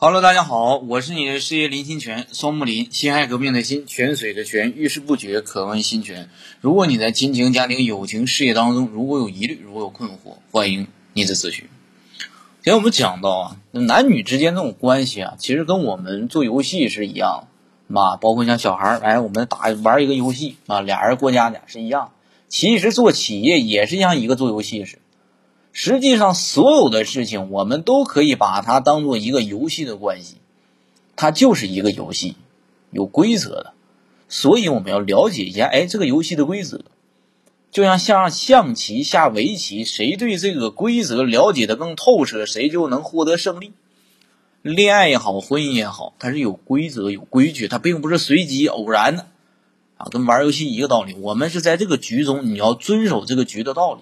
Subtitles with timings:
[0.00, 6.30] Hello，大家好，我是你的事业林心泉，双木林，辛亥革命的辛，泉水的泉，遇事不决，可问心泉。
[6.60, 11.68] 如果你在亲情、家庭、友情、事业当中如果有疑虑，如果有困惑，欢迎你的咨询。
[12.62, 17.48] 前我们讲到啊，男女之间这种关系啊，其实跟我们做游戏是一样，
[17.88, 22.12] 嘛，包括像小孩儿，哎，我们打玩一个游戏啊，俩人过家家是一样。
[22.48, 25.02] 其实做企业也是像一个做游戏似的。
[25.72, 30.36] 实际上，所有的事情我们都可以把它当做一个游戏的关系，
[31.14, 32.34] 它就是一个游戏，
[32.90, 33.72] 有规则的，
[34.28, 36.80] 所以我们要了解一下，哎，这个游戏的规则，
[37.70, 43.72] 就像下象棋、下围棋，谁对这个规则了解的更透彻，谁就能获得胜利。
[44.62, 49.26] 恋爱也好，婚姻也好，它是有规则、有规矩，它并不是随机偶然的，
[49.96, 51.14] 啊，跟玩游戏一个道理。
[51.20, 54.00] 我们是在这个局中，你要遵守这个局的道理。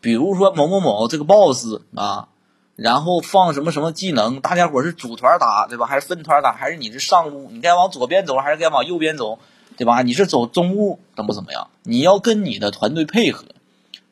[0.00, 2.28] 比如说某某某这个 boss 啊，
[2.76, 5.86] 然后放什么什么技能，大家伙是组团打，对吧？
[5.86, 6.52] 还是分团打？
[6.52, 7.48] 还是你是上路？
[7.50, 9.38] 你该往左边走，还是该往右边走，
[9.76, 10.02] 对吧？
[10.02, 11.68] 你是走中路怎么怎么样？
[11.82, 13.46] 你要跟你的团队配合，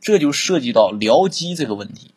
[0.00, 2.10] 这就涉及到僚机这个问题。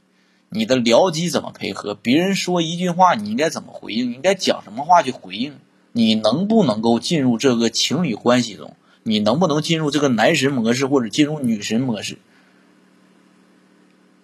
[0.50, 1.94] 你的僚机怎么配合？
[1.94, 4.12] 别人说一句话，你应该怎么回应？
[4.14, 5.54] 应该讲什么话去回应？
[5.92, 8.74] 你能不能够进入这个情侣关系中？
[9.04, 12.18] 你能不能进入这个男神模式或者进入女神模式？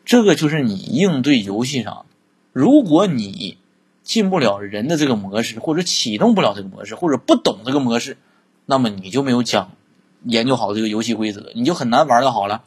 [0.06, 2.06] 这个就是你应对游戏上，
[2.54, 3.58] 如果你
[4.04, 8.18] 进不了人的这个模式，或者启动不了这个模式，或者不懂这个模式，
[8.68, 9.72] 那么你就没有讲
[10.24, 12.64] 研究好这个游戏规则，你就很难玩的好了。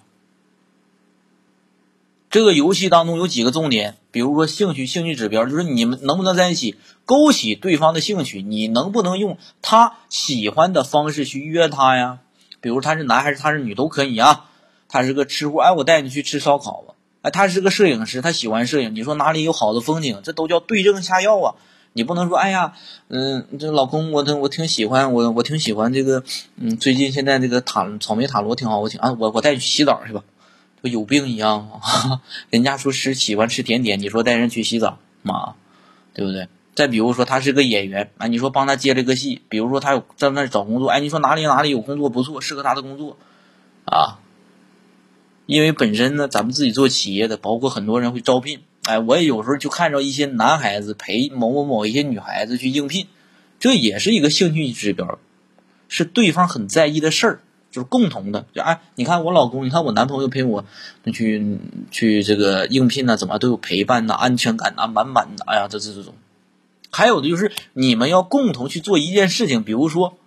[2.28, 12.18] 这个游戏当中有几个重点，比如说兴趣、兴趣指标，就是你们能不能在一起勾起对方的兴趣，你能不能用他喜欢的方式去约他呀？
[12.60, 14.46] 比如他是男还是他是女都可以啊。
[14.88, 16.94] 他是个吃货，哎，我带你去吃烧烤吧。
[17.30, 18.94] 他是个摄影师，他喜欢摄影。
[18.94, 21.54] 你说哪里有好的风景，这都叫对症下药啊！
[21.94, 22.74] 你不能说，哎呀，
[23.08, 26.22] 嗯，这老公，我我挺喜欢，我我挺喜欢这个，
[26.56, 30.22] 嗯，最近现在这个塔草莓塔罗挺好，我挺啊，我我带你去洗澡去吧，
[30.80, 32.20] 不有病一样吗？
[32.50, 35.54] 人家说吃喜欢吃甜点，你说带人去洗澡，妈，
[36.14, 36.48] 对不对？
[36.74, 43.16] 再比如说他是个演员，啊，你说帮他接了个戏，比如说他有在那找工作，哎，你说哪里哪里有工作不错，适合他的工作，
[43.86, 44.20] 啊。
[45.48, 48.60] 因为本身呢，咱们自己做企业的，包括很多人会招聘。
[48.82, 53.06] 哎，我也有时候就看着一些男孩子陪某某某一些女孩子去应聘，
[53.58, 55.18] 这也是一个兴趣指标，
[55.88, 57.40] 是对方很在意的事儿，
[57.72, 58.44] 就是共同的。
[58.54, 60.66] 就哎，你看我老公，你看我男朋友陪我
[61.14, 61.58] 去
[61.90, 65.44] 去这个应聘呢，怎么都有陪伴呐，安全感呐，满满的。
[65.46, 66.12] 哎呀，这这这种。
[66.90, 70.18] 还有的就是你们要共同去做一件事情，比如说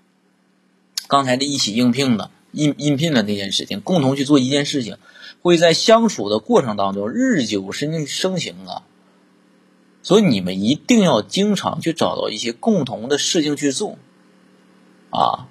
[1.07, 2.31] 刚才的一起应聘的。
[2.51, 4.97] 应应聘的那件事情，共同去做一件事情，
[5.41, 8.83] 会在相处的过程当中日久生生情啊。
[10.03, 13.97] 所以你们一定要经常去找到一些共同的事情去做
[15.11, 15.47] 啊。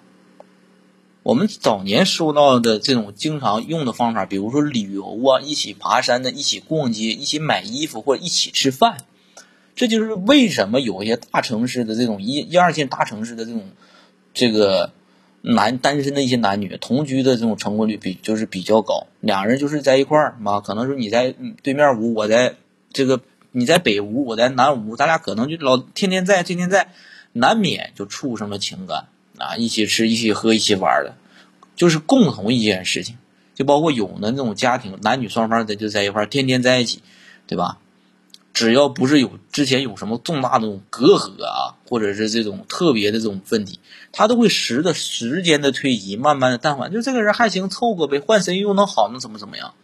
[1.22, 8.99] 我们早年说到的这种经常用的方法，比如说旅游啊，一起爬山的，一起逛街，一起买衣服或者一起吃饭，
[9.75, 13.71] 这就是为什么有一些大城市的这种一一二线大城市的这种
[14.34, 14.93] 这个。
[15.42, 22.56] 男单身的一些男女同居的这种成功率比就是比较高，俩人就是在一块儿嘛，可能是你在对面屋，我在
[22.92, 23.20] 这个
[23.52, 26.92] 你在北屋，我在南屋，咱俩可能就老天天在，天天在，
[27.32, 29.06] 难免就处上了情感
[29.38, 31.14] 啊，一起吃，一起喝，一起玩的，
[31.74, 33.16] 就是共同一件事情，
[33.54, 37.02] 就包括有的那种家庭，男女双方的就在一块儿，天天在一起，
[37.46, 37.78] 对吧？
[38.53, 43.78] 只要不是有之前有什么重大的这种隔阂啊，或者是这种特别的这种问题，
[44.12, 46.88] 他都会随着时间的推移，慢慢的淡化。
[46.88, 49.75] 就这个人还行，凑合呗，换谁又能好，能怎么怎么样？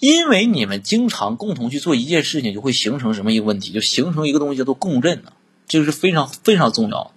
[0.00, 3.72] 因为你们经常共同去做一件事情，就会形成什么一个问题？
[3.72, 5.32] 就形成一个东西叫做共振呢，
[5.66, 7.10] 这个是非常非常重要的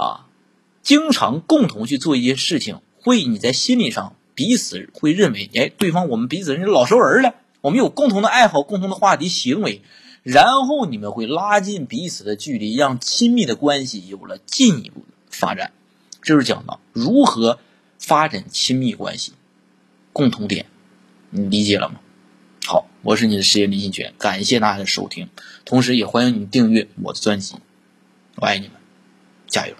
[0.00, 0.26] 啊！
[0.82, 7.34] 经常共同去做一件事情，会你在心理上彼此会认为，哎，对方我们彼此是老熟人了。
[7.64, 9.80] 我们有共同的爱好、共同的话题、行为，
[10.22, 15.72] 然后你们会拉近彼此的距离，让亲密的关系有了进一步的发展。
[16.20, 17.58] 这是讲到如何
[17.98, 19.32] 发展亲密关系，
[20.12, 20.66] 共同点，
[21.30, 22.00] 你理解了吗？
[22.66, 25.30] 好，我是你的事业李新全，感谢大家的收听，
[25.64, 27.54] 同时也欢迎你订阅我的专辑，
[28.36, 28.76] 我爱你们，
[29.46, 29.74] 加油！